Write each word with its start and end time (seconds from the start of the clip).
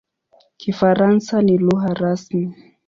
Kifaransa 0.57 1.41
ni 1.41 1.57
lugha 1.57 1.93
rasmi. 1.93 2.55